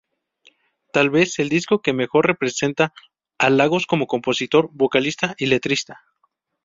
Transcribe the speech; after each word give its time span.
Tal 0.91 1.11
vez, 1.11 1.37
el 1.37 1.47
disco 1.47 1.83
que 1.83 1.93
mejor 1.93 2.25
representa 2.25 2.91
a 3.37 3.51
Lagos 3.51 3.85
como 3.85 4.07
compositor, 4.07 4.67
vocalista 4.73 5.35
y 5.37 5.45
letrista. 5.45 6.01